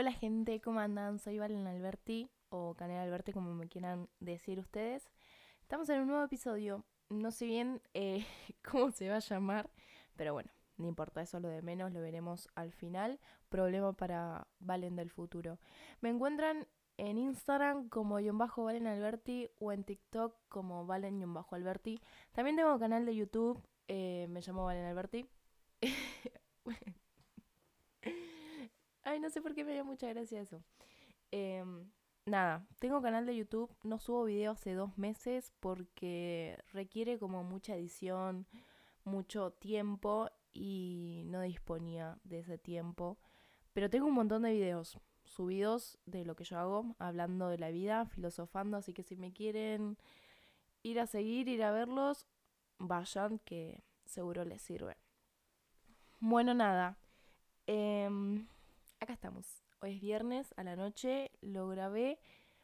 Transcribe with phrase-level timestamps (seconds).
[0.00, 1.18] Hola gente, ¿cómo andan?
[1.18, 5.10] Soy Valen Alberti, o Canela Alberti como me quieran decir ustedes.
[5.60, 8.24] Estamos en un nuevo episodio, no sé bien eh,
[8.70, 9.68] cómo se va a llamar,
[10.14, 13.18] pero bueno, no importa, eso lo de menos, lo veremos al final.
[13.48, 15.58] Problema para Valen del futuro.
[16.00, 22.00] Me encuentran en Instagram como Valen Alberti o en TikTok como Valen Alberti.
[22.30, 25.28] También tengo canal de YouTube, eh, me llamo Valen Alberti.
[29.08, 30.62] Ay, no sé por qué me dio mucha gracia eso.
[31.30, 31.90] Em,
[32.26, 37.74] nada, tengo canal de YouTube, no subo videos hace dos meses porque requiere como mucha
[37.74, 38.46] edición,
[39.04, 43.16] mucho tiempo y no disponía de ese tiempo.
[43.72, 47.70] Pero tengo un montón de videos subidos de lo que yo hago, hablando de la
[47.70, 49.96] vida, filosofando, así que si me quieren
[50.82, 52.26] ir a seguir, ir a verlos,
[52.76, 54.98] vayan que seguro les sirve.
[56.20, 56.98] Bueno, nada.
[57.66, 58.10] Eh,
[59.00, 59.64] acá estamos.
[59.80, 62.18] Hoy es viernes a la noche, lo grabé.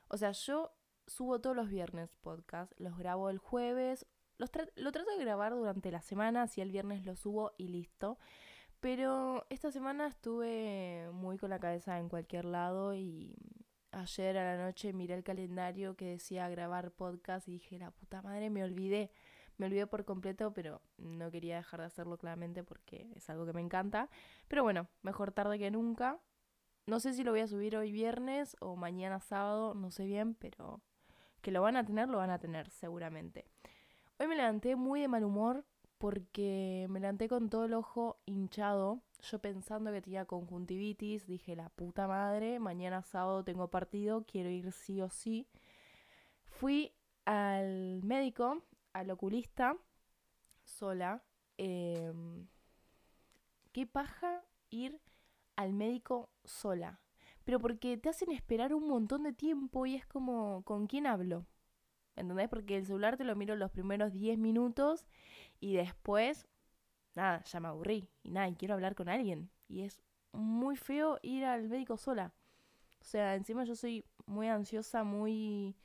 [0.09, 0.73] O sea, yo
[1.07, 4.07] subo todos los viernes podcast, los grabo el jueves,
[4.38, 8.18] los lo trato de grabar durante la semana, si el viernes lo subo y listo.
[8.80, 13.35] Pero esta semana estuve muy con la cabeza en cualquier lado y
[13.93, 18.21] ayer a la noche miré el calendario que decía grabar podcast y dije, la puta
[18.23, 19.10] madre, me olvidé.
[19.57, 23.52] Me olvidé por completo, pero no quería dejar de hacerlo claramente porque es algo que
[23.52, 24.09] me encanta.
[24.49, 26.19] Pero bueno, mejor tarde que nunca.
[26.87, 30.35] No sé si lo voy a subir hoy viernes o mañana sábado, no sé bien,
[30.35, 30.80] pero
[31.41, 33.46] que lo van a tener, lo van a tener seguramente.
[34.19, 35.65] Hoy me levanté muy de mal humor
[35.99, 39.01] porque me levanté con todo el ojo hinchado.
[39.23, 44.73] Yo pensando que tenía conjuntivitis, dije la puta madre, mañana sábado tengo partido, quiero ir
[44.73, 45.49] sí o sí.
[46.45, 46.93] Fui
[47.24, 48.63] al médico,
[48.95, 49.76] al oculista,
[50.64, 51.23] sola.
[51.59, 52.48] Em,
[53.73, 55.00] ¿Qué paja ir
[55.56, 57.00] al médico sola.
[57.45, 61.46] Pero porque te hacen esperar un montón de tiempo y es como, ¿con quién hablo?
[62.16, 62.48] ¿Entendés?
[62.48, 65.06] Porque el celular te lo miro los primeros 10 minutos
[65.60, 66.47] y después,
[67.15, 69.50] nada, ya me aburrí y nada, y quiero hablar con alguien.
[69.69, 70.03] Y es
[70.33, 72.33] muy feo ir al médico sola.
[73.00, 75.77] O sea, encima yo soy muy ansiosa, muy...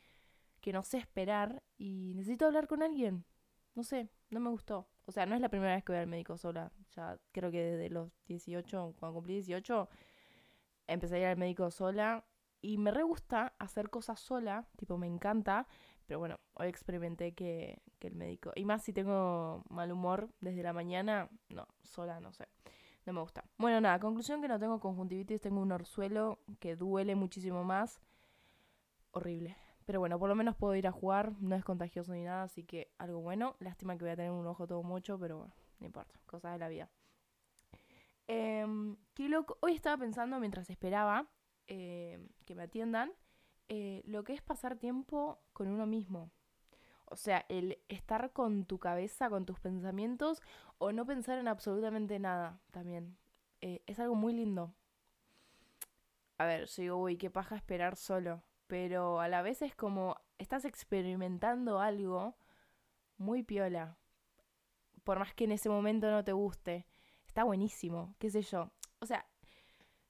[0.62, 3.26] que no sé esperar y necesito hablar con alguien.
[3.74, 4.88] No sé, no me gustó.
[5.06, 6.72] O sea, no es la primera vez que voy al médico sola.
[6.96, 9.90] Ya creo que desde los 18, cuando cumplí 18,
[10.88, 12.26] empecé a ir al médico sola.
[12.62, 15.66] Y me re gusta hacer cosas sola, tipo me encanta.
[16.06, 18.52] Pero bueno, hoy experimenté que, que el médico...
[18.56, 22.48] Y más si tengo mal humor desde la mañana, no, sola no sé.
[23.06, 23.46] No me gusta.
[23.58, 28.02] Bueno, nada, conclusión que no tengo conjuntivitis, tengo un orzuelo que duele muchísimo más.
[29.12, 29.56] Horrible.
[29.90, 32.64] Pero bueno, por lo menos puedo ir a jugar, no es contagioso ni nada, así
[32.64, 33.56] que algo bueno.
[33.58, 36.60] Lástima que voy a tener un ojo todo mucho, pero bueno, no importa, cosas de
[36.60, 36.92] la vida.
[38.28, 38.68] Eh,
[39.16, 39.58] qué loco.
[39.62, 41.28] Hoy estaba pensando mientras esperaba
[41.66, 43.12] eh, que me atiendan
[43.68, 46.30] eh, lo que es pasar tiempo con uno mismo.
[47.06, 50.44] O sea, el estar con tu cabeza, con tus pensamientos
[50.78, 53.18] o no pensar en absolutamente nada también.
[53.62, 54.72] Eh, es algo muy lindo.
[56.38, 60.16] A ver, yo digo, uy, qué paja esperar solo pero a la vez es como
[60.38, 62.36] estás experimentando algo
[63.18, 63.98] muy piola.
[65.04, 66.86] Por más que en ese momento no te guste.
[67.26, 68.70] Está buenísimo, qué sé yo.
[69.00, 69.26] O sea,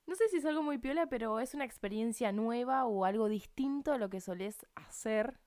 [0.05, 3.93] no sé si es algo muy piola, pero es una experiencia nueva o algo distinto
[3.93, 5.39] a lo que solés hacer.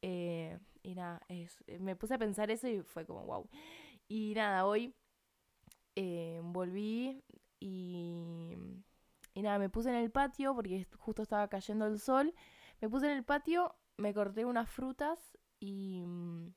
[0.00, 3.50] Eh, y nada, es, me puse a pensar eso y fue como wow.
[4.08, 4.94] Y nada, hoy
[5.94, 7.22] eh, volví
[7.60, 8.56] y
[9.36, 12.34] y nada, me puse en el patio porque justo estaba cayendo el sol.
[12.80, 16.54] Me puse en el patio, me corté unas frutas y, mm,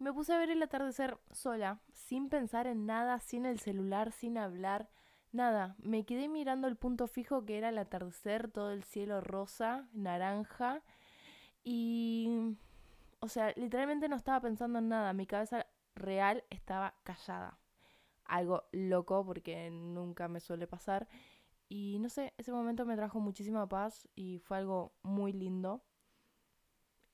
[0.00, 4.10] y me puse a ver el atardecer sola, sin pensar en nada, sin el celular,
[4.10, 4.88] sin hablar,
[5.30, 5.76] nada.
[5.78, 10.82] Me quedé mirando el punto fijo que era el atardecer, todo el cielo rosa, naranja.
[11.62, 12.56] Y...
[13.20, 15.12] O sea, literalmente no estaba pensando en nada.
[15.12, 17.60] Mi cabeza real estaba callada.
[18.24, 21.06] Algo loco porque nunca me suele pasar.
[21.68, 25.82] Y no sé, ese momento me trajo muchísima paz y fue algo muy lindo.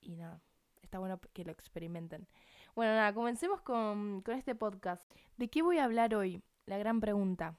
[0.01, 0.43] Y nada,
[0.83, 2.29] está bueno que lo experimenten.
[2.75, 5.11] Bueno, nada, comencemos con, este podcast.
[5.37, 6.43] ¿De qué voy a hablar hoy?
[6.67, 7.57] La gran pregunta.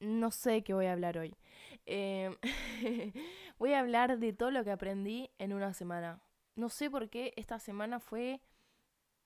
[0.00, 1.34] No sé qué voy a hablar hoy.
[1.86, 2.36] Eh,
[3.58, 6.20] voy a hablar de todo lo que aprendí en una semana.
[6.56, 8.42] No sé por qué esta semana fue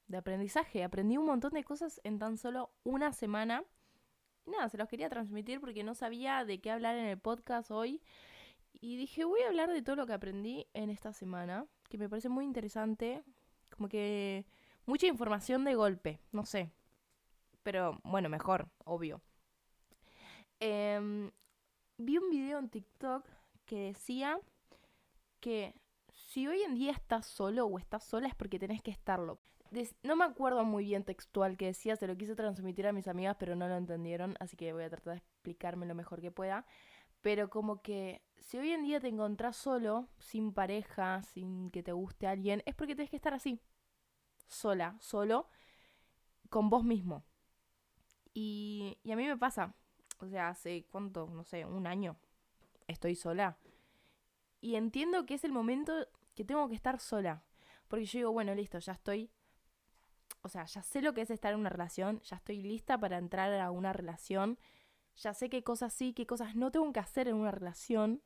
[0.06, 0.84] de aprendizaje.
[0.84, 3.64] Aprendí un montón de cosas en tan solo una semana
[4.46, 8.00] nada, se los quería transmitir porque no sabía de qué hablar en el podcast hoy.
[8.72, 12.08] Y dije, voy a hablar de todo lo que aprendí en esta semana, que me
[12.08, 13.22] parece muy interesante.
[13.70, 14.46] Como que
[14.84, 16.70] mucha información de golpe, no sé.
[17.62, 19.20] Pero bueno, mejor, obvio.
[20.60, 21.30] Em,
[21.98, 23.26] vi un video en TikTok
[23.64, 24.38] que decía
[25.40, 25.74] que
[26.12, 29.38] si hoy en día estás solo o estás sola es porque tenés que estarlo.
[30.02, 33.36] No me acuerdo muy bien textual que decía, se lo quise transmitir a mis amigas,
[33.38, 36.66] pero no lo entendieron, así que voy a tratar de explicarme lo mejor que pueda.
[37.22, 41.92] Pero como que si hoy en día te encontrás solo, sin pareja, sin que te
[41.92, 43.60] guste alguien, es porque tenés que estar así.
[44.46, 45.48] Sola, solo,
[46.48, 47.24] con vos mismo.
[48.32, 49.74] Y, y a mí me pasa.
[50.18, 52.16] O sea, hace cuánto, no sé, un año
[52.86, 53.58] estoy sola.
[54.60, 57.42] Y entiendo que es el momento que tengo que estar sola.
[57.88, 59.30] Porque yo digo, bueno, listo, ya estoy.
[60.46, 63.18] O sea, ya sé lo que es estar en una relación, ya estoy lista para
[63.18, 64.58] entrar a una relación,
[65.16, 68.22] ya sé qué cosas sí, qué cosas no tengo que hacer en una relación.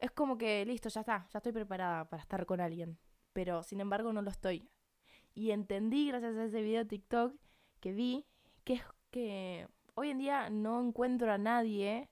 [0.00, 2.98] Es como que, listo, ya está, ya estoy preparada para estar con alguien.
[3.32, 4.68] Pero, sin embargo, no lo estoy.
[5.34, 7.34] Y entendí, gracias a ese video de TikTok
[7.78, 8.26] que vi,
[8.64, 12.10] que es que hoy en día no encuentro a nadie,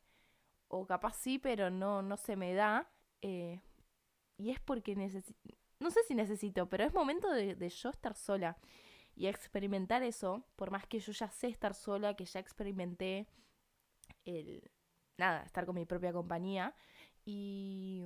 [0.69, 2.88] o capaz sí, pero no, no se me da,
[3.23, 3.61] eh,
[4.37, 8.56] y es porque necesito, no sé si necesito, pero es momento de, yo estar sola
[9.17, 13.27] y experimentar eso, por más que yo ya sé estar sola, que ya experimenté
[14.25, 14.71] el,
[15.17, 16.75] nada, estar con mi propia compañía
[17.25, 18.05] y,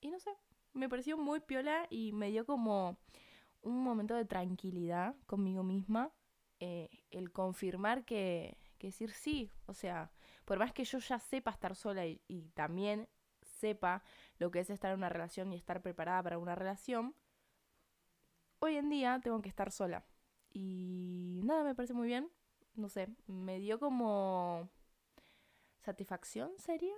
[0.00, 0.30] y no sé,
[0.72, 2.98] me pareció muy piola y me dio como
[3.62, 6.10] un momento de tranquilidad conmigo misma,
[6.58, 10.10] eh, el confirmar que, que decir sí, o sea,
[10.46, 13.08] por más que yo ya sepa estar sola y, y también
[13.42, 14.02] sepa
[14.38, 17.14] lo que es estar en una relación y estar preparada para una relación,
[18.60, 20.04] hoy en día tengo que estar sola.
[20.54, 22.30] Y nada, me parece muy bien.
[22.76, 24.70] No sé, me dio como
[25.82, 26.94] satisfacción, sería.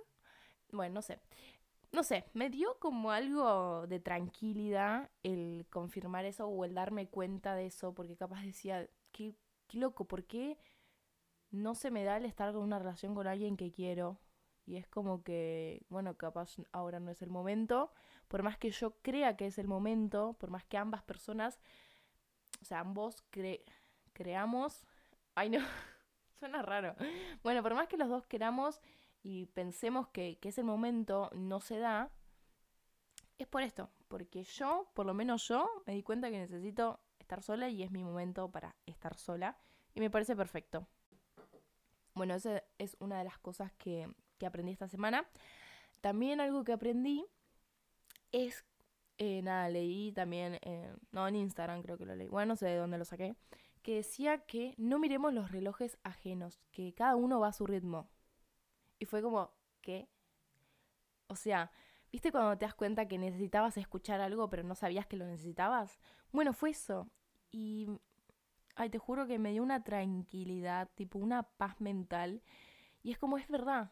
[0.71, 1.19] Bueno, no sé.
[1.91, 7.55] No sé, me dio como algo de tranquilidad el confirmar eso o el darme cuenta
[7.55, 9.35] de eso, porque capaz decía, qué,
[9.73, 10.57] loco, ¿por qué
[11.51, 14.19] no se me da el estar con una relación con alguien que quiero?
[14.65, 17.91] Y es como que, bueno, capaz ahora no es el momento.
[18.27, 21.59] Por más que yo crea que es el momento, por más que ambas personas,
[22.61, 23.23] o sea, ambos
[24.13, 24.83] creamos...
[25.35, 25.59] Ay, no,
[26.39, 26.95] suena raro.
[27.43, 28.81] Bueno, por más que los dos queramos
[29.23, 32.11] y pensemos que, que es el momento, no se da,
[33.37, 33.89] es por esto.
[34.07, 37.91] Porque yo, por lo menos yo, me di cuenta que necesito estar sola y es
[37.91, 39.57] mi momento para estar sola.
[39.93, 40.87] Y me parece perfecto.
[42.13, 45.27] Bueno, esa es una de las cosas que, que aprendí esta semana.
[46.01, 47.25] También algo que aprendí
[48.31, 48.63] es,
[49.17, 50.59] eh, nada, leí también,
[51.11, 53.35] no en Instagram creo que lo leí, bueno, no sé de dónde lo saqué,
[53.81, 58.09] que decía que no miremos los relojes ajenos, que cada uno va a su ritmo.
[58.99, 60.09] Y fue como, ¿qué?
[61.27, 61.71] O sea,
[62.11, 65.99] ¿viste cuando te das cuenta que necesitabas escuchar algo pero no sabías que lo necesitabas?
[66.31, 67.09] Bueno, fue eso.
[67.51, 67.87] Y,
[68.75, 72.41] ay, te juro que me dio una tranquilidad, tipo una paz mental.
[73.03, 73.91] Y es como, es verdad,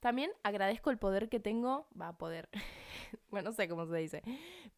[0.00, 2.48] también agradezco el poder que tengo, va a poder,
[3.30, 4.22] bueno, no sé cómo se dice,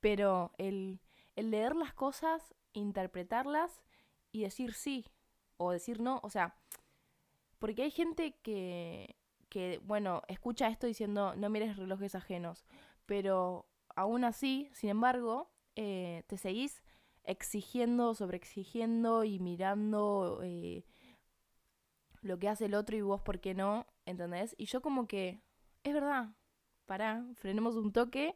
[0.00, 1.00] pero el,
[1.37, 3.82] el leer las cosas, interpretarlas
[4.32, 5.06] y decir sí
[5.56, 6.56] o decir no, o sea,
[7.58, 9.17] porque hay gente que,
[9.49, 12.64] que, bueno, escucha esto diciendo no mires relojes ajenos,
[13.06, 16.82] pero aún así, sin embargo, eh, te seguís
[17.25, 20.84] exigiendo, sobreexigiendo y mirando eh,
[22.23, 24.55] lo que hace el otro y vos por qué no, ¿entendés?
[24.58, 25.43] Y yo como que,
[25.84, 26.34] es verdad,
[26.90, 28.35] pará, frenemos un toque,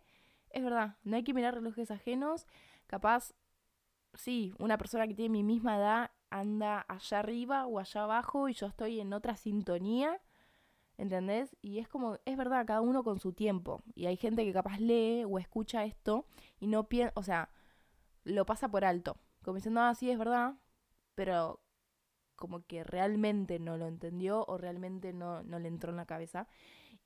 [0.50, 2.46] es verdad, no hay que mirar relojes ajenos,
[2.87, 3.34] capaz,
[4.12, 8.54] sí, una persona que tiene mi misma edad anda allá arriba o allá abajo y
[8.54, 10.20] yo estoy en otra sintonía,
[10.99, 11.56] ¿entendés?
[11.62, 13.82] Y es como, es verdad, cada uno con su tiempo.
[13.96, 16.25] Y hay gente que capaz lee o escucha esto
[16.61, 17.50] y no piensa, o sea,
[18.23, 19.16] lo pasa por alto.
[19.42, 20.54] Como diciendo, ah, sí, es verdad,
[21.16, 21.61] pero
[22.37, 26.46] como que realmente no lo entendió o realmente no, no le entró en la cabeza.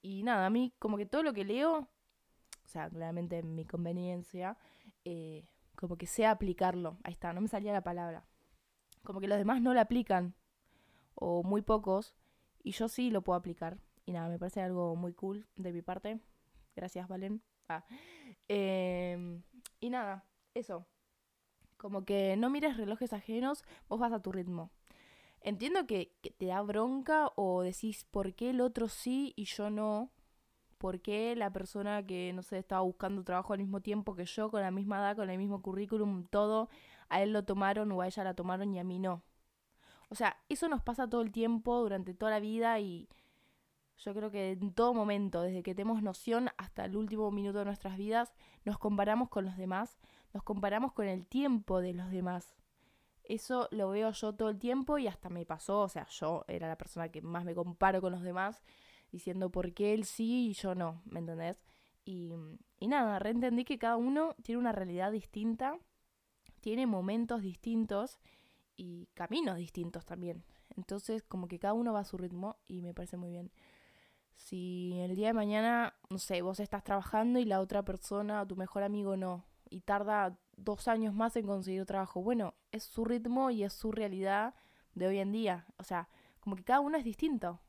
[0.02, 3.64] Y nada, a mí como que todo lo que leo, o sea, claramente en mi
[3.64, 4.56] conveniencia,
[5.04, 5.44] eh,
[5.76, 6.98] como que sea aplicarlo.
[7.04, 8.24] Ahí está, no me salía la palabra.
[9.04, 10.34] Como que los demás no lo aplican,
[11.14, 12.14] o muy pocos,
[12.62, 13.78] y yo sí lo puedo aplicar.
[14.06, 16.20] Y nada, me parece algo muy cool de mi parte.
[16.76, 17.42] Gracias, Valen.
[17.68, 17.84] Ah.
[18.48, 19.42] Em,
[19.80, 20.24] y nada,
[20.54, 20.86] eso.
[21.76, 24.70] Como que no mires relojes ajenos, vos vas a tu ritmo.
[25.40, 30.10] Entiendo que, te da bronca o decís por qué el otro sí y yo no.
[30.78, 34.50] ¿Por qué la persona que, no sé, estaba buscando trabajo al mismo tiempo que yo,
[34.50, 36.68] con la misma edad, con el mismo currículum, todo,
[37.08, 39.22] a él lo tomaron o a ella la tomaron y a mí no?
[40.08, 43.08] O sea, eso nos pasa todo el tiempo, durante toda la vida y
[43.98, 47.64] yo creo que en todo momento, desde que tenemos noción hasta el último minuto de
[47.64, 48.32] nuestras vidas,
[48.64, 49.98] nos comparamos con los demás,
[50.32, 52.54] nos comparamos con el tiempo de los demás.
[53.28, 56.66] Eso lo veo yo todo el tiempo y hasta me pasó, o sea, yo era
[56.66, 58.62] la persona que más me comparo con los demás
[59.12, 61.62] diciendo por qué él sí y yo no, ¿me entendés?
[62.04, 62.32] Y,
[62.80, 65.78] y nada, reentendí que cada uno tiene una realidad distinta,
[66.60, 68.18] tiene momentos distintos
[68.76, 70.42] y caminos distintos también.
[70.76, 73.50] Entonces, como que cada uno va a su ritmo y me parece muy bien.
[74.36, 78.56] Si el día de mañana, no sé, vos estás trabajando y la otra persona, tu
[78.56, 83.50] mejor amigo no, y tarda dos años más en conseguir trabajo, bueno, es su ritmo
[83.50, 84.54] y es su realidad
[84.94, 85.66] de hoy en día.
[85.78, 86.08] O sea,
[86.40, 87.60] como que cada uno es distinto.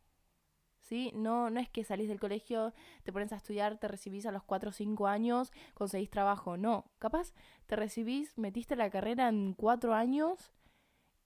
[0.81, 1.11] ¿Sí?
[1.13, 4.43] No, no es que salís del colegio, te pones a estudiar, te recibís a los
[4.43, 6.57] 4 o 5 años, conseguís trabajo.
[6.57, 7.33] No, capaz
[7.67, 10.51] te recibís, metiste la carrera en 4 años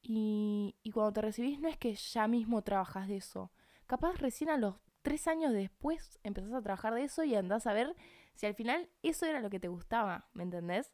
[0.01, 3.51] y, y cuando te recibís no es que ya mismo trabajas de eso.
[3.88, 7.74] Capaz recién a los 3 años después empezás a trabajar de eso y andás a
[7.74, 7.96] ver
[8.36, 10.93] si al final eso era lo que te gustaba, ¿me entendés?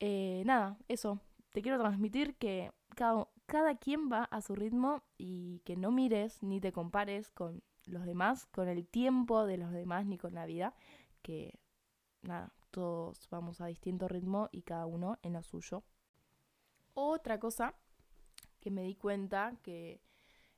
[0.00, 1.20] Eh, nada, eso.
[1.52, 6.42] Te quiero transmitir que cada, cada quien va a su ritmo y que no mires
[6.42, 10.46] ni te compares con los demás, con el tiempo de los demás ni con la
[10.46, 10.74] vida,
[11.22, 11.58] que
[12.22, 15.82] nada, todos vamos a distinto ritmo y cada uno en lo suyo.
[16.94, 17.74] Otra cosa
[18.60, 20.00] que me di cuenta, que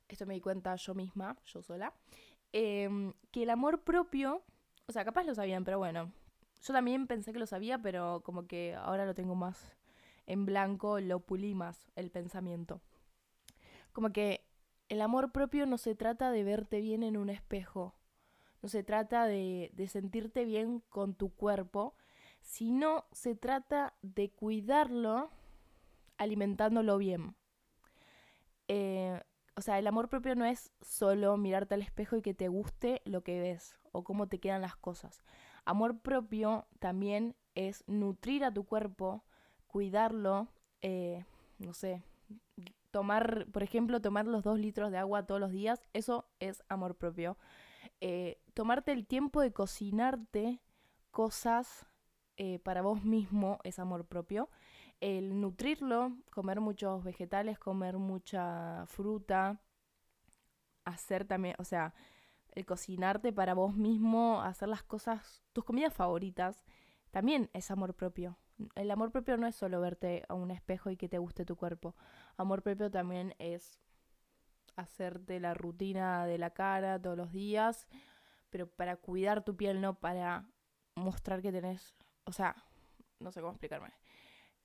[0.07, 1.93] esto me di cuenta yo misma, yo sola,
[2.51, 4.43] em, que el amor propio,
[4.87, 6.11] o sea, capaz lo sabían, pero bueno,
[6.63, 9.77] yo también pensé que lo sabía, pero como que ahora lo tengo más
[10.25, 12.81] en blanco, lo pulí más el pensamiento.
[13.91, 14.45] Como que
[14.89, 17.95] el amor propio no se trata de verte bien en un espejo,
[18.61, 21.95] no se trata de, de sentirte bien con tu cuerpo,
[22.41, 25.31] sino se trata de cuidarlo
[26.17, 27.35] alimentándolo bien.
[28.69, 29.21] Eh,
[29.55, 33.01] o sea, el amor propio no es solo mirarte al espejo y que te guste
[33.05, 35.23] lo que ves o cómo te quedan las cosas.
[35.65, 39.23] Amor propio también es nutrir a tu cuerpo,
[39.67, 40.47] cuidarlo,
[40.81, 41.23] eh,
[41.59, 42.03] no sé,
[42.91, 46.95] tomar, por ejemplo, tomar los dos litros de agua todos los días, eso es amor
[46.95, 47.37] propio.
[48.01, 50.61] Eh, tomarte el tiempo de cocinarte
[51.11, 51.85] cosas
[52.63, 54.49] para vos mismo es amor propio
[55.03, 59.59] el nutrirlo, comer muchos vegetales, comer mucha fruta,
[60.85, 61.93] hacer también, o sea,
[62.55, 66.63] el cocinarte para vos mismo, hacer las cosas, tus comidas favoritas,
[67.11, 68.37] también es amor propio.
[68.75, 71.55] El amor propio no es solo verte a un espejo y que te guste tu
[71.55, 71.95] cuerpo.
[72.37, 73.79] Amor propio también es
[74.75, 77.87] hacerte la rutina de la cara todos los días,
[78.49, 80.47] pero para cuidar tu piel, no para
[80.95, 81.95] mostrar que tenés,
[82.25, 82.55] o sea,
[83.19, 83.91] no sé cómo explicarme.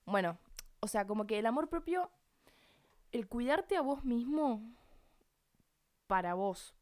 [0.05, 0.39] Bueno,
[0.81, 2.11] o sea, como que el amor propio,
[3.13, 4.63] el cuidarte a vos mismo
[6.07, 6.75] para vos.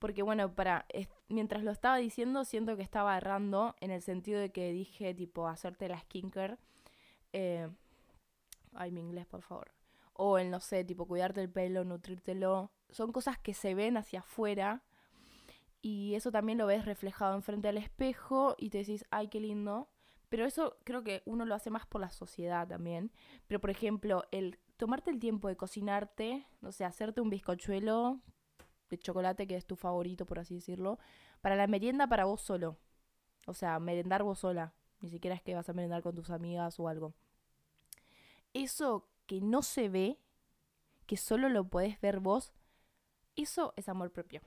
[0.00, 0.86] Porque bueno, para
[1.28, 5.46] mientras lo estaba diciendo, siento que estaba errando en el sentido de que dije, tipo,
[5.46, 6.56] hacerte la skincare.
[7.34, 7.68] Eh,
[8.74, 9.72] ay, mi inglés, por favor.
[10.14, 12.72] O el, no sé, tipo, cuidarte el pelo, nutrírtelo.
[12.88, 14.82] Son cosas que se ven hacia afuera.
[15.82, 19.90] Y eso también lo ves reflejado enfrente al espejo y te decís, ay, qué lindo.
[20.30, 23.12] Pero eso creo que uno lo hace más por la sociedad también.
[23.46, 28.20] Pero por ejemplo, el tomarte el tiempo de cocinarte, no sé, hacerte un bizcochuelo
[28.90, 30.98] de chocolate que es tu favorito, por así decirlo,
[31.40, 32.76] para la merienda para vos solo.
[33.46, 34.74] O sea, merendar vos sola.
[35.00, 37.14] Ni siquiera es que vas a merendar con tus amigas o algo.
[38.52, 40.18] Eso que no se ve,
[41.06, 42.52] que solo lo podés ver vos,
[43.36, 44.42] eso es amor propio.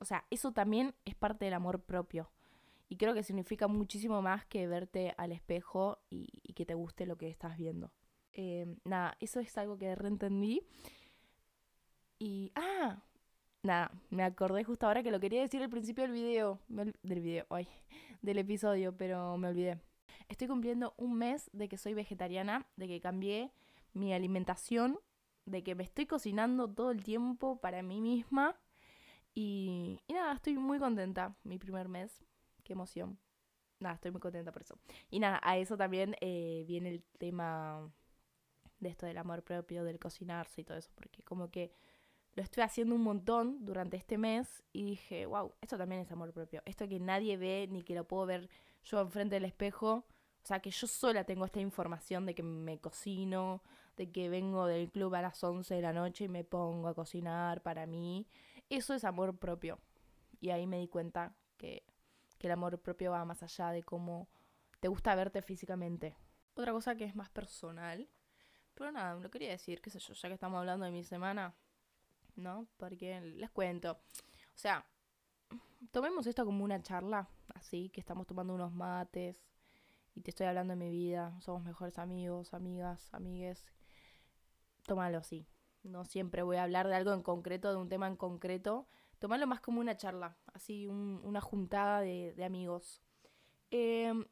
[0.00, 2.30] O sea, eso también es parte del amor propio.
[2.88, 7.16] Y creo que significa muchísimo más que verte al espejo y, que te guste lo
[7.16, 7.90] que estás viendo.
[8.32, 10.62] Em, nada, eso es algo que reentendí.
[12.18, 12.52] Y.
[12.54, 13.02] ¡Ah!
[13.64, 16.60] Nada, me acordé justo ahora que lo quería decir al principio del video.
[16.68, 17.66] Del video, ay,
[18.20, 19.80] del episodio, pero me olvidé.
[20.28, 23.52] Estoy cumpliendo un mes de que soy vegetariana, de que cambié
[23.94, 25.00] mi alimentación,
[25.46, 28.54] de que me estoy cocinando todo el tiempo para mí misma.
[29.34, 32.22] Y, y nada, estoy muy contenta mi primer mes
[32.64, 33.18] qué emoción.
[33.80, 34.78] Nada, estoy muy contenta por eso.
[35.10, 37.90] Y nada, a eso también eh, viene el tema
[38.78, 41.72] de esto del amor propio, del cocinarse y todo eso, porque como que
[42.34, 46.32] lo estoy haciendo un montón durante este mes y dije, wow, esto también es amor
[46.32, 46.62] propio.
[46.64, 48.48] Esto que nadie ve ni que lo puedo ver
[48.82, 50.04] yo enfrente del espejo.
[50.42, 53.62] O sea, que yo sola tengo esta información de que me cocino,
[53.96, 56.94] de que vengo del club a las 11 de la noche y me pongo a
[56.94, 58.26] cocinar para mí.
[58.68, 59.78] Eso es amor propio.
[60.40, 61.84] Y ahí me di cuenta que
[62.38, 64.28] que el amor propio va más allá de cómo
[64.80, 66.16] te gusta verte físicamente.
[66.54, 68.08] Otra cosa que es más personal,
[68.74, 71.54] pero nada, lo quería decir, qué sé yo, ya que estamos hablando de mi semana,
[72.36, 72.66] ¿no?
[72.76, 73.92] Porque les cuento.
[73.92, 74.86] O sea,
[75.90, 79.44] tomemos esto como una charla, así, que estamos tomando unos mates
[80.14, 83.64] y te estoy hablando de mi vida, somos mejores amigos, amigas, amigues.
[84.86, 85.46] Tómalo así.
[85.82, 88.86] No siempre voy a hablar de algo en concreto, de un tema en concreto,
[89.18, 93.02] tomarlo más como una charla, así una juntada de, amigos.
[93.70, 94.24] Em,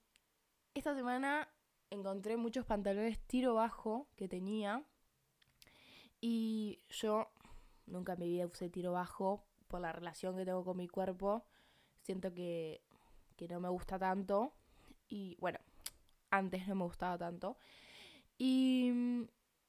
[0.74, 1.48] esta semana
[1.90, 4.82] encontré muchos pantalones tiro bajo que tenía
[6.20, 7.30] y yo
[7.86, 11.44] nunca en mi vida usé tiro bajo por la relación que tengo con mi cuerpo.
[12.02, 12.82] Siento que,
[13.36, 14.52] que no me gusta tanto
[15.08, 15.58] y bueno,
[16.30, 17.56] antes no me gustaba tanto.
[18.38, 19.22] Y mm,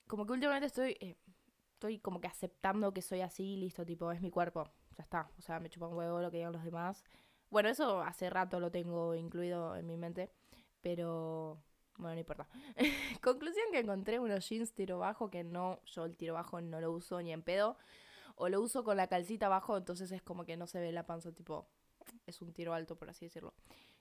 [0.07, 1.17] como que últimamente estoy, eh,
[1.73, 4.63] estoy como que aceptando que soy así, listo, tipo, es mi cuerpo,
[4.97, 5.29] ya está.
[5.37, 7.03] O sea, me chupa un huevo lo que digan los demás.
[7.49, 10.31] Bueno, eso hace rato lo tengo incluido en mi mente,
[10.81, 11.61] pero
[11.97, 12.47] bueno, no importa.
[13.21, 16.91] Conclusión que encontré unos jeans tiro bajo que no, yo el tiro bajo no lo
[16.91, 17.77] uso ni en pedo.
[18.35, 21.05] O lo uso con la calcita abajo, entonces es como que no se ve la
[21.05, 21.67] panza, tipo,
[22.25, 23.53] es un tiro alto, por así decirlo.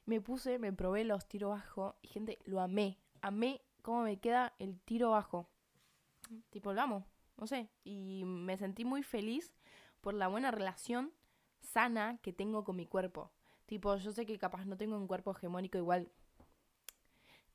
[0.05, 2.99] Me puse, me probé los tiro bajo y gente, lo amé.
[3.21, 5.49] Amé cómo me queda el tiro bajo.
[6.51, 7.69] Tipo, lo amo, no sé.
[7.85, 9.53] Y me sentí muy feliz
[10.01, 11.13] por la buena relación
[11.61, 13.31] sana que tengo con mi cuerpo.
[13.67, 16.11] Tipo, yo sé que capaz no tengo un cuerpo hegemónico igual.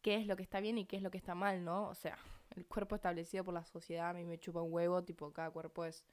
[0.01, 1.89] ¿Qué es lo que está bien y qué es lo que está mal, no?
[1.89, 2.17] O sea,
[2.55, 5.83] el cuerpo establecido por la sociedad a mí me chupa un huevo, tipo, cada cuerpo
[5.85, 6.05] es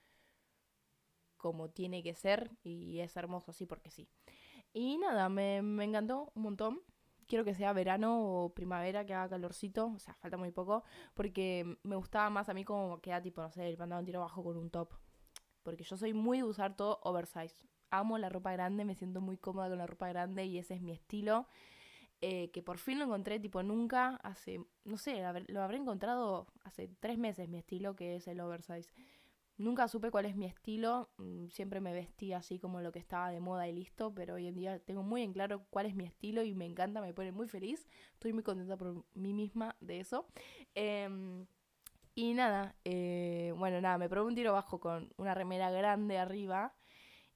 [1.45, 4.09] como tiene que ser y es hermoso así porque sí.
[4.73, 6.81] Y nada, me, me encantó un montón
[7.27, 11.77] quiero que sea verano o primavera, que haga calorcito, o sea, falta muy poco, porque
[11.83, 14.57] me gustaba más a mí como queda tipo, no sé, el pantalón tiro bajo con
[14.57, 14.95] un top.
[15.63, 17.67] Porque yo soy muy de usar todo oversize.
[17.91, 20.81] Amo la ropa grande, me siento muy cómoda con la ropa grande y ese es
[20.81, 21.47] mi estilo.
[22.21, 26.89] Eh, que por fin lo encontré, tipo, nunca hace, no sé, lo habré encontrado hace
[27.01, 28.91] tres meses mi estilo, que es el oversize.
[29.57, 33.31] Nunca supe cuál es mi estilo, mm, siempre me vestí así como lo que estaba
[33.31, 36.05] de moda y listo, pero hoy en día tengo muy en claro cuál es mi
[36.05, 40.01] estilo y me encanta, me pone muy feliz, estoy muy contenta por mí misma de
[40.01, 40.27] eso.
[40.75, 41.47] Em,
[42.17, 46.75] y nada, eh, bueno, nada, me probé un tiro bajo con una remera grande arriba.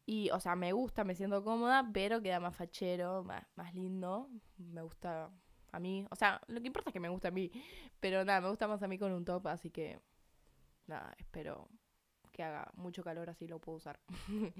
[0.06, 4.30] Y, o sea, me gusta, me siento cómoda, pero queda más fachero, más, más lindo.
[4.58, 5.30] Me gusta
[5.72, 6.06] a mí.
[6.10, 7.50] O sea, lo que importa es que me gusta a mí.
[8.00, 10.00] Pero nada, me gusta más a mí con un top, así que.
[10.86, 11.68] Nada, espero
[12.38, 13.98] que haga mucho calor, así lo puedo usar.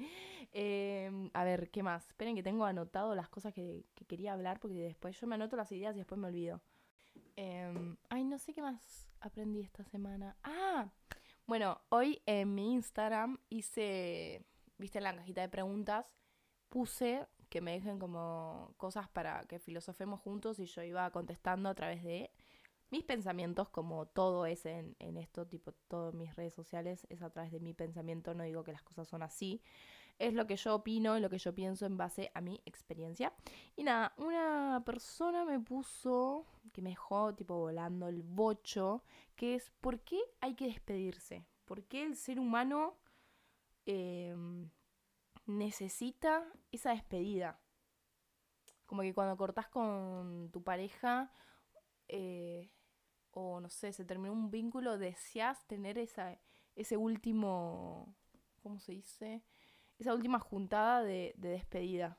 [0.52, 2.08] Em, a ver, ¿qué más?
[2.08, 5.70] Esperen que tengo anotado las cosas que, quería hablar, porque después yo me anoto las
[5.70, 6.60] ideas y después me olvido.
[7.36, 10.36] Em, ay, no sé qué más aprendí esta semana.
[10.42, 10.90] Ah,
[11.46, 14.44] bueno, hoy en mi Instagram hice,
[14.76, 16.12] viste en la cajita de preguntas,
[16.68, 21.76] puse que me dejen como cosas para que filosofemos juntos y yo iba contestando a
[21.76, 22.32] través de
[22.90, 27.52] mis pensamientos, como todo es en, esto, tipo, todas mis redes sociales es a través
[27.52, 29.62] de mi pensamiento, no digo que las cosas son así,
[30.18, 33.32] es lo que yo opino y lo que yo pienso en base a mi experiencia.
[33.76, 39.04] Y nada, una persona me puso, que me dejó tipo volando el bocho,
[39.36, 41.46] que es, ¿por qué hay que despedirse?
[41.66, 42.96] ¿Por qué el ser humano
[43.86, 44.70] em,
[45.46, 47.60] necesita esa despedida?
[48.86, 51.30] Como que cuando cortas con tu pareja,
[52.08, 52.70] eh,
[53.38, 56.36] o no sé, se terminó un vínculo, deseas tener esa,
[56.74, 58.16] ese último,
[58.62, 59.44] ¿cómo se dice?
[59.96, 62.18] Esa última juntada de, de despedida.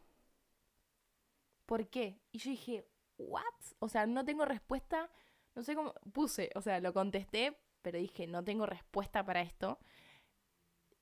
[1.66, 2.22] ¿Por qué?
[2.32, 3.44] Y yo dije, ¿what?
[3.80, 5.12] O sea, no tengo respuesta,
[5.56, 9.78] no sé cómo, puse, o sea, lo contesté, pero dije, no tengo respuesta para esto.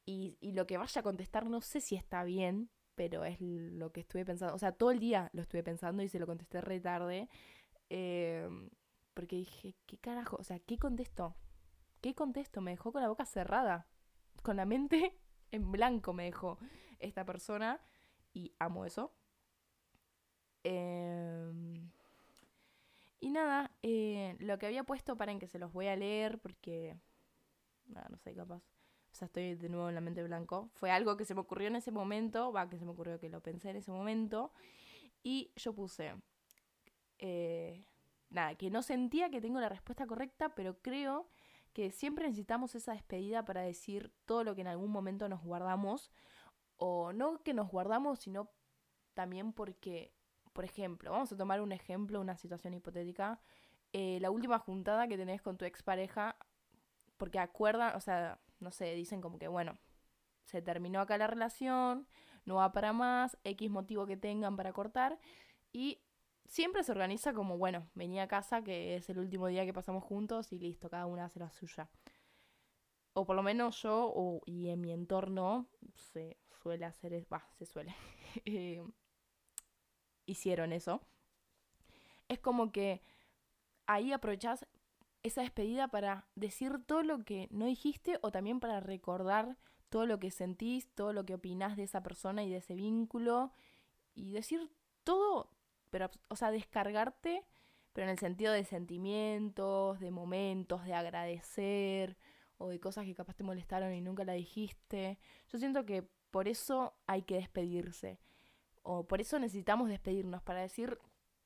[0.03, 3.91] Y, y, lo que vaya a contestar no sé si está bien, pero es lo
[3.91, 4.55] que estuve pensando.
[4.55, 7.29] O sea, todo el día lo estuve pensando y se lo contesté re tarde.
[7.89, 8.49] Eh,
[9.17, 10.37] porque dije, ¿qué carajo?
[10.37, 11.35] O sea, ¿qué contesto?
[12.01, 12.61] ¿Qué contesto?
[12.61, 13.87] Me dejó con la boca cerrada.
[14.43, 15.17] Con la mente
[15.51, 16.59] en blanco me dejó
[16.99, 17.81] esta persona.
[18.31, 19.11] Y amo eso.
[20.63, 21.89] Em,
[23.19, 26.37] y nada, eh, lo que había puesto para en que se los voy a leer
[26.37, 26.95] porque...
[27.87, 28.61] Nada, no sé, capaz.
[29.11, 30.69] O sea, estoy de nuevo en la mente blanco.
[30.73, 32.53] Fue algo que se me ocurrió en ese momento.
[32.53, 34.53] Va, que se me ocurrió que lo pensé en ese momento.
[35.23, 36.13] Y yo puse...
[37.17, 37.83] Eh,
[38.29, 41.27] nada, que no sentía que tengo la respuesta correcta, pero creo
[41.73, 46.11] que siempre necesitamos esa despedida para decir todo lo que en algún momento nos guardamos,
[46.77, 48.49] o no que nos guardamos, sino
[49.13, 50.13] también porque,
[50.53, 53.39] por ejemplo, vamos a tomar un ejemplo, una situación hipotética,
[53.93, 56.35] eh, la última juntada que tenés con tu expareja,
[57.17, 59.73] porque acuerdan, o sea, no sé, dicen como que, bueno,
[60.43, 62.07] se terminó acá la relación,
[62.45, 65.19] no va para más, X motivo que tengan para cortar,
[65.71, 66.01] y
[66.47, 70.03] siempre se organiza como, bueno, venía a casa, que es el último día que pasamos
[70.03, 71.89] juntos y listo, cada una hace la suya.
[73.13, 77.95] O por lo menos yo y en mi entorno se suele hacer, va, se suele.
[78.45, 78.83] Eh,
[80.27, 81.01] hicieron eso.
[82.27, 83.01] Es como que
[83.87, 84.67] ahí aprovechás
[85.23, 89.57] esa despedida para decir todo lo que no dijiste o también para recordar
[89.89, 93.51] todo lo que sentís, todo lo que opinás de esa persona y de ese vínculo
[94.13, 94.71] y decir
[95.03, 95.49] todo,
[95.89, 97.45] pero, o sea, descargarte,
[97.93, 102.17] pero en el sentido de sentimientos, de momentos, de agradecer
[102.57, 105.19] o de cosas que capaz te molestaron y nunca la dijiste.
[105.51, 108.19] Yo siento que por eso hay que despedirse.
[108.83, 110.97] O por eso necesitamos despedirnos, para decir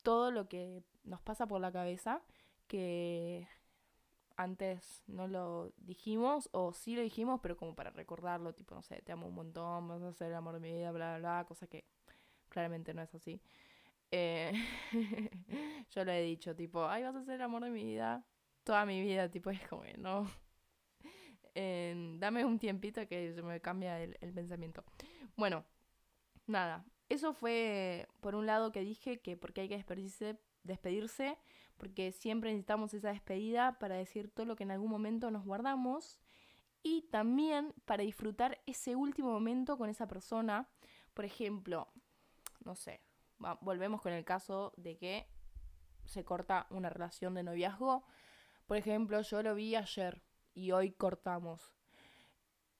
[0.04, 2.22] todo lo que nos pasa por la cabeza,
[2.68, 3.48] que
[4.38, 9.02] antes no lo dijimos, o sí lo dijimos, pero como para recordarlo, tipo, no sé,
[9.02, 11.46] te amo un montón, vas a ser el amor de mi vida, bla, bla, bla,
[11.48, 11.86] cosa que
[12.50, 13.42] claramente no es así.
[14.12, 14.52] Eh,
[15.92, 18.26] yo lo he dicho, tipo, ay, vas a ser el amor de mi vida,
[18.64, 20.30] toda mi vida, tipo, es como no.
[22.20, 24.84] dame un tiempito que se me cambia el, el pensamiento.
[25.36, 25.66] Bueno,
[26.46, 31.38] nada, eso fue por un lado que dije que porque hay que despedirse, despedirse,
[31.78, 36.20] porque siempre necesitamos esa despedida para decir todo lo que en algún momento nos guardamos
[36.84, 40.70] y también para disfrutar ese último momento con esa persona.
[41.14, 41.88] Por ejemplo,
[42.64, 43.02] no sé,
[43.62, 45.28] volvemos con el caso de que
[46.06, 48.04] se corta una relación de noviazgo.
[48.68, 50.22] Por ejemplo, yo lo vi ayer
[50.54, 51.72] y hoy cortamos.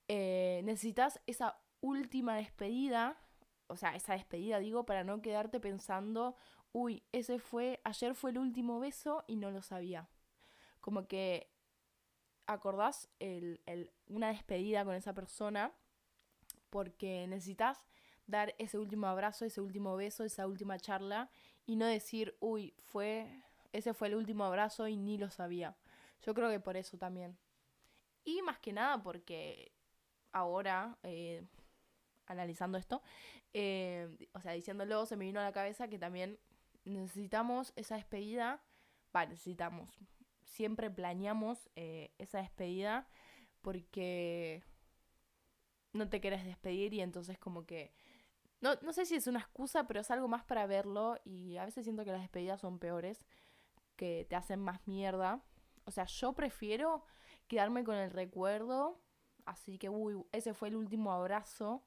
[0.08, 3.18] Eh, necesitas esa última despedida,
[3.66, 6.36] o sea, esa despedida digo, para no quedarte pensando,
[6.72, 10.08] uy, ese fue, ayer fue el último beso y no lo sabía.
[10.80, 11.50] Como que
[12.46, 15.72] acordás el, el, una despedida con esa persona
[16.70, 17.86] porque necesitas
[18.32, 21.30] dar ese último abrazo, ese último beso, esa última charla
[21.66, 23.42] y no decir, uy, fue,
[23.72, 25.76] ese fue el último abrazo y ni lo sabía.
[26.22, 27.38] Yo creo que por eso también.
[28.24, 29.72] Y más que nada porque
[30.32, 31.44] ahora, eh,
[32.26, 33.02] analizando esto,
[33.52, 36.38] eh, o sea, diciéndolo, se me vino a la cabeza que también
[36.84, 38.62] necesitamos esa despedida,
[39.14, 39.90] va, necesitamos,
[40.44, 43.08] siempre planeamos eh, esa despedida
[43.60, 44.62] porque
[45.92, 47.92] no te quieres despedir y entonces como que...
[48.62, 51.64] No, no sé si es una excusa, pero es algo más para verlo y a
[51.64, 53.26] veces siento que las despedidas son peores,
[53.96, 55.42] que te hacen más mierda.
[55.84, 57.04] O sea, yo prefiero
[57.48, 59.00] quedarme con el recuerdo,
[59.44, 61.82] así que, uy, ese fue el último abrazo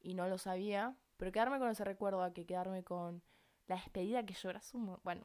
[0.00, 3.22] y no lo sabía, pero quedarme con ese recuerdo a que quedarme con
[3.66, 5.24] la despedida que lloras un Bueno,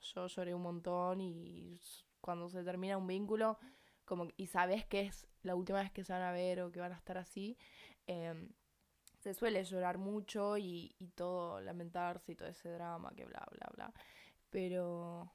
[0.00, 1.80] yo lloré un montón y
[2.20, 3.58] cuando se termina un vínculo
[4.04, 6.80] como y sabes que es la última vez que se van a ver o que
[6.80, 7.56] van a estar así,
[8.06, 8.50] em,
[9.26, 13.68] se suele llorar mucho y, y todo, lamentarse y todo ese drama, que bla, bla,
[13.74, 13.92] bla.
[14.50, 15.32] Pero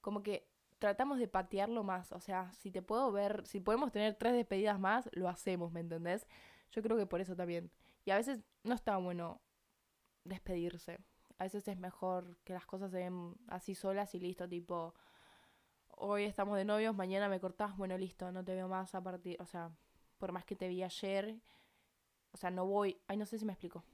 [0.00, 0.48] como que
[0.78, 4.78] tratamos de patearlo más, o sea, si te puedo ver, si podemos tener tres despedidas
[4.78, 6.26] más, lo hacemos, ¿me entendés?
[6.70, 7.70] Yo creo que por eso también.
[8.04, 9.40] Y a veces no está bueno
[10.24, 10.98] despedirse
[11.40, 14.94] a veces es mejor que las cosas se den así solas y listo, tipo,
[15.88, 19.40] hoy estamos de novios, mañana me cortás, bueno, listo, no te veo más a partir,
[19.40, 19.70] o sea,
[20.18, 21.40] por más que te vi ayer,
[22.32, 23.84] o sea, no voy, ay, no sé si me explico,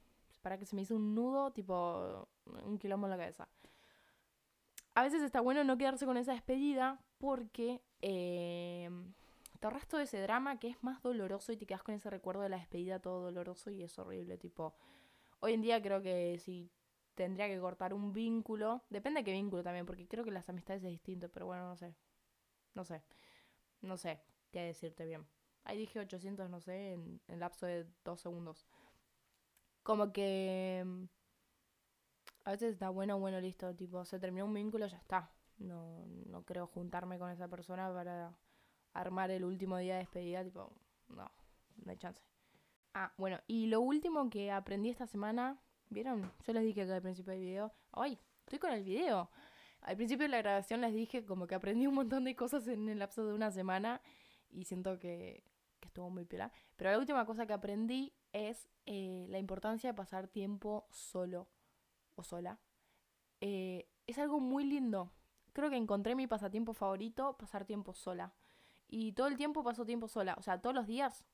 [0.43, 2.29] para que se me hizo un nudo, tipo,
[2.65, 3.49] un quilombo en la cabeza.
[4.95, 8.89] A veces está bueno no quedarse con esa despedida porque eh,
[9.61, 12.43] te ahorras todo ese drama que es más doloroso y te quedas con ese recuerdo
[12.43, 14.75] de la despedida todo doloroso y es horrible, tipo...
[15.41, 16.71] Hoy en día creo que si
[17.17, 18.85] tendría que cortar un vínculo.
[18.91, 21.77] Depende de qué vínculo también, porque creo que las amistades es distinto, pero bueno, no
[21.77, 21.97] sé.
[22.75, 23.03] No sé.
[23.81, 24.21] No sé
[24.53, 25.27] qué decirte bien.
[25.67, 28.67] Ahí dije 800, no sé, en el lapso de dos segundos.
[29.83, 30.83] Como que...
[30.85, 31.05] Mm,
[32.45, 33.75] a veces está bueno, bueno, listo.
[33.75, 35.31] Tipo, se terminó un vínculo, ya está.
[35.59, 38.37] No, no creo juntarme con esa persona para
[38.93, 40.45] armar el último día de despedida.
[40.45, 40.73] Tipo,
[41.09, 41.31] no,
[41.85, 42.23] no hay chance.
[42.95, 46.33] Ah, bueno, y lo último que aprendí esta semana ¿Vieron?
[46.47, 47.73] Yo les dije que al principio del video.
[47.93, 48.19] ¡Ay!
[48.41, 49.31] Estoy con el video.
[49.83, 52.89] Al principio de la grabación les dije como que aprendí un montón de cosas en
[52.89, 54.01] el lapso de una semana
[54.51, 55.45] y siento que,
[55.97, 56.53] estuvo muy piola.
[56.77, 61.49] Pero la última cosa que aprendí es eh, la importancia de pasar tiempo solo
[62.15, 62.59] o sola.
[63.41, 65.13] Eh, es algo muy lindo.
[65.53, 68.35] Creo que encontré mi pasatiempo favorito, pasar tiempo sola.
[68.89, 70.35] Y todo el tiempo paso tiempo sola.
[70.39, 71.25] O sea, todos los días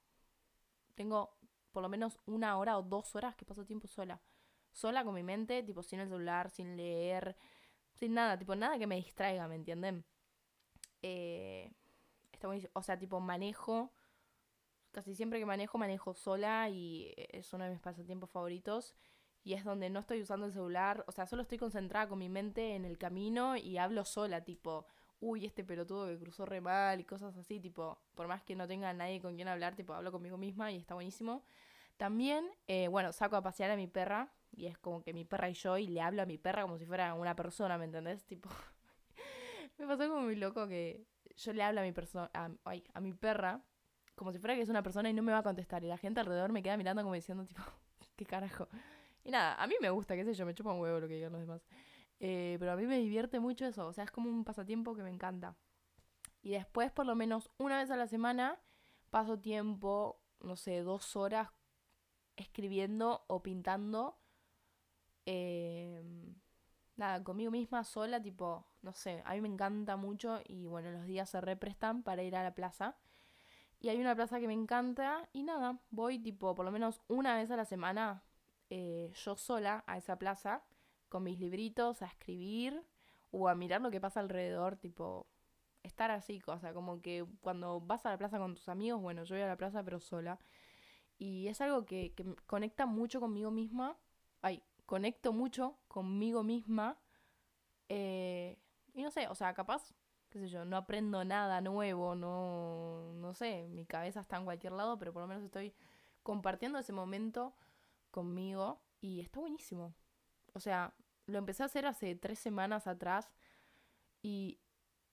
[0.94, 1.36] tengo
[1.72, 4.22] por lo menos una hora o dos horas que paso tiempo sola
[4.72, 7.36] sola con mi mente, tipo sin el celular, sin leer,
[7.94, 10.04] sin nada, tipo nada que me distraiga, ¿me entienden?
[11.02, 11.70] Eh,
[12.32, 13.92] está O sea, tipo manejo,
[14.92, 18.94] casi siempre que manejo, manejo sola y es uno de mis pasatiempos favoritos.
[19.44, 22.28] Y es donde no estoy usando el celular, o sea, solo estoy concentrada con mi
[22.28, 24.86] mente en el camino y hablo sola, tipo,
[25.18, 28.68] uy, este pelotudo que cruzó re mal y cosas así, tipo, por más que no
[28.68, 31.44] tenga nadie con quien hablar, tipo, hablo conmigo misma y está buenísimo.
[31.96, 35.48] También, eh, bueno, saco a pasear a mi perra, y es como que mi perra
[35.48, 38.24] y yo, y le hablo a mi perra como si fuera una persona, ¿me entendés?
[38.24, 38.48] Tipo,
[39.78, 42.50] me pasó como muy loco que yo le hablo a mi persona, a,
[42.94, 43.62] a mi perra,
[44.14, 45.82] como si fuera que es una persona y no me va a contestar.
[45.84, 47.62] Y la gente alrededor me queda mirando como diciendo, tipo,
[48.16, 48.68] ¿qué carajo?
[49.24, 51.14] Y nada, a mí me gusta, qué sé yo, me chupa un huevo lo que
[51.14, 51.62] digan los demás.
[52.20, 55.02] Eh, pero a mí me divierte mucho eso, o sea, es como un pasatiempo que
[55.02, 55.56] me encanta.
[56.42, 58.60] Y después, por lo menos una vez a la semana,
[59.10, 61.48] paso tiempo, no sé, dos horas
[62.36, 64.18] escribiendo o pintando.
[65.26, 66.02] Eh,
[66.96, 71.06] nada, conmigo misma, sola, tipo, no sé, a mí me encanta mucho y bueno, los
[71.06, 72.96] días se represtan para ir a la plaza.
[73.82, 77.34] Y hay una plaza que me encanta y nada, voy tipo por lo menos una
[77.34, 78.22] vez a la semana
[78.70, 80.62] eh, yo sola a esa plaza
[81.08, 82.80] con mis libritos a escribir
[83.32, 85.26] o a mirar lo que pasa alrededor, tipo
[85.82, 89.34] estar así, cosa, como que cuando vas a la plaza con tus amigos, bueno, yo
[89.34, 90.38] voy a la plaza pero sola.
[91.18, 92.14] Y es algo que,
[92.46, 93.98] conecta mucho conmigo misma.
[94.42, 96.98] Ay, conecto mucho conmigo misma.
[97.88, 98.58] Eh,
[98.94, 99.92] y no sé, o sea, capaz,
[100.32, 104.72] qué sé yo, no aprendo nada nuevo, no, no sé, mi cabeza está en cualquier
[104.72, 105.74] lado, pero por lo menos estoy
[106.22, 107.54] compartiendo ese momento
[108.10, 109.94] conmigo y está buenísimo.
[110.54, 110.94] O sea,
[111.26, 113.30] lo empecé a hacer hace tres semanas atrás
[114.22, 114.60] y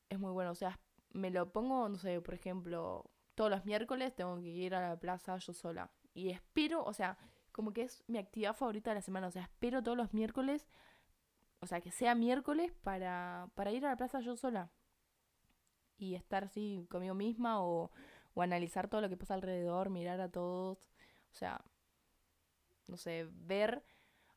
[0.09, 0.51] es muy bueno.
[0.51, 0.79] O sea,
[1.11, 4.99] me lo pongo, no sé, por ejemplo, todos los miércoles tengo que ir a la
[4.99, 5.91] plaza yo sola.
[6.13, 7.17] Y espero, o sea,
[7.51, 9.27] como que es mi actividad favorita de la semana.
[9.27, 10.67] O sea, espero todos los miércoles,
[11.59, 14.71] o sea, que sea miércoles para, para ir a la plaza yo sola.
[15.99, 17.91] Y estar así conmigo misma o,
[18.33, 20.79] o analizar todo lo que pasa alrededor, mirar a todos.
[21.31, 21.61] O sea,
[22.87, 23.83] no sé, ver.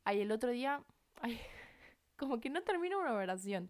[0.05, 0.85] Ay, el otro día.
[1.23, 1.39] Ay,
[2.17, 3.69] como que no termino una oración.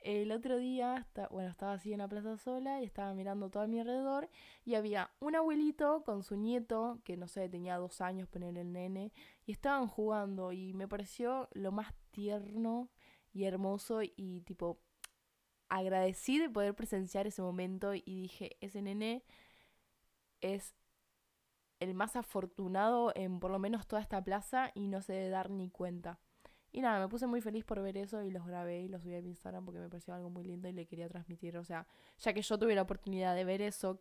[0.00, 3.66] El otro día, bueno, estaba así en la plaza sola y estaba mirando todo a
[3.66, 4.28] mi alrededor
[4.64, 8.72] y había un abuelito con su nieto, que no sé, tenía dos años, poner el
[8.72, 9.12] nene,
[9.46, 12.90] y estaban jugando y me pareció lo más tierno
[13.32, 14.78] y hermoso y tipo
[15.68, 19.24] agradecí de poder presenciar ese momento y dije, ese nene
[20.40, 20.74] es
[21.80, 25.50] el más afortunado en por lo menos toda esta plaza y no se debe dar
[25.50, 26.18] ni cuenta.
[26.72, 29.14] Y nada, me puse muy feliz por ver eso y los grabé y los subí
[29.14, 31.56] a mi Instagram porque me pareció algo muy lindo y le quería transmitir.
[31.56, 31.86] O sea,
[32.18, 33.96] ya que yo tuve la oportunidad de ver eso,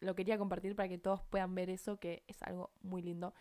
[0.00, 3.32] lo quería compartir para que todos puedan ver eso, que es algo muy lindo.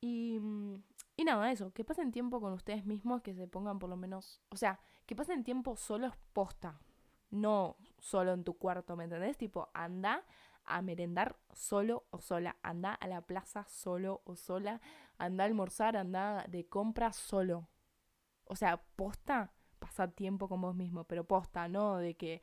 [0.00, 0.82] Y, mm,
[1.16, 4.40] y nada, eso, que pasen tiempo con ustedes mismos, que se pongan por lo menos,
[4.48, 4.80] o sea,
[5.12, 6.80] que pasen tiempo solos posta,
[7.28, 9.36] no solo en tu cuarto, ¿me entendés?
[9.36, 10.24] Tipo, anda
[10.64, 14.80] a merendar solo o sola, anda a la plaza solo o sola,
[15.18, 17.68] anda a almorzar, anda de compra solo,
[18.46, 22.40] o sea, posta, pasar tiempo con vos mismo, pero posta, no de que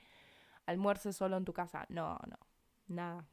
[0.67, 1.87] almuerces solo en tu casa.
[1.89, 2.37] No, no,
[2.85, 3.27] nada.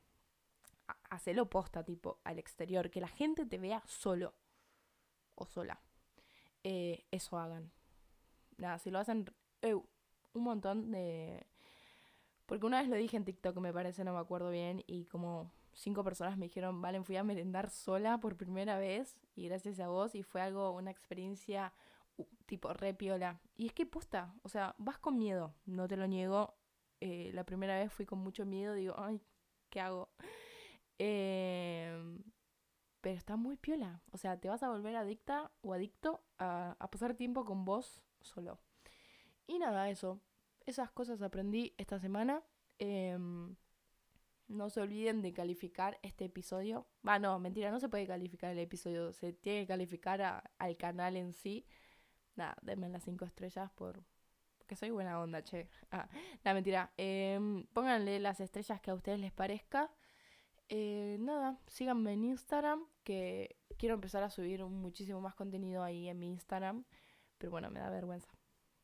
[1.11, 4.33] Hacelo posta, tipo, al exterior, que la gente te vea solo
[5.35, 5.79] o sola.
[6.65, 7.76] Eh, eso hagan.
[8.59, 9.27] Nada, si lo hacen,
[9.63, 11.47] un montón de...
[12.47, 15.51] Porque una vez lo dije en TikTok, me parece, no me acuerdo bien, y como
[15.73, 19.89] cinco personas me dijeron, Valen, fui a merendar sola por primera vez, y gracias a
[19.89, 21.73] vos, y fue algo, una experiencia
[22.47, 23.41] tipo re piola.
[23.57, 26.55] Y es que posta, o sea, vas con miedo, no te lo niego.
[27.01, 29.21] Eh, la primera vez fui con mucho miedo, digo, ay,
[29.71, 30.09] ¿qué hago?
[30.99, 32.23] Em,
[33.03, 37.15] pero está muy piola, o sea, te vas a volver adicta o adicto a, pasar
[37.15, 38.61] tiempo con vos solo.
[39.47, 40.21] Y nada, eso.
[40.67, 42.43] Esas cosas aprendí esta semana.
[42.79, 43.57] Em,
[44.49, 46.87] no se olviden de calificar este episodio.
[47.07, 49.13] Va, no, mentira, no se puede calificar el episodio.
[49.13, 51.67] Se tiene que calificar al canal en sí
[52.37, 54.03] nada, denme las cinco estrellas por...
[54.59, 55.69] Porque soy buena onda, che.
[55.91, 56.09] Ah,
[56.45, 56.93] nada, mentira.
[56.97, 57.39] Eh,
[57.73, 59.93] pónganle las estrellas que a ustedes les parezca.
[60.69, 66.19] Eh, nada, síganme en Instagram, que quiero empezar a subir muchísimo más contenido ahí en
[66.19, 66.85] mi Instagram.
[67.39, 68.31] Pero bueno, me da vergüenza.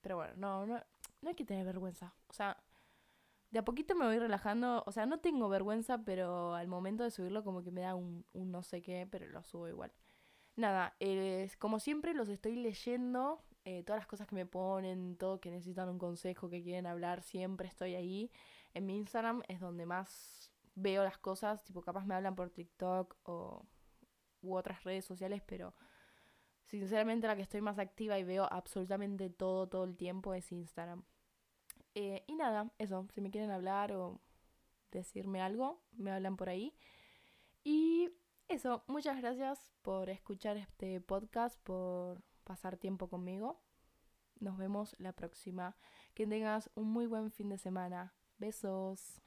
[0.01, 0.83] Pero bueno, no, no,
[1.21, 2.15] no hay que tener vergüenza.
[2.29, 2.63] O sea,
[3.51, 4.83] de a poquito me voy relajando.
[4.87, 8.25] O sea, no tengo vergüenza, pero al momento de subirlo como que me da un,
[8.33, 9.93] un no sé qué, pero lo subo igual
[10.57, 10.95] nada,
[11.59, 15.89] como siempre los estoy leyendo, eh, todas las cosas que me ponen, todo que necesitan
[15.89, 18.31] un consejo, que quieren hablar, siempre estoy ahí.
[18.75, 23.17] En mi Instagram es donde más veo las cosas, tipo capaz me hablan por TikTok
[23.25, 23.67] o
[24.43, 25.75] u otras redes sociales, pero
[26.73, 31.05] sinceramente la que estoy más activa y veo absolutamente todo, todo el tiempo es Instagram.
[31.95, 34.21] Eh, y nada, eso, si me quieren hablar o
[34.91, 36.75] decirme algo, me hablan por ahí.
[37.63, 38.11] Y
[38.49, 43.61] eso, muchas gracias por escuchar este podcast, por pasar tiempo conmigo.
[44.41, 45.77] Nos vemos la próxima.
[46.15, 48.15] Que tengas un muy buen fin de semana.
[48.39, 49.21] Besos.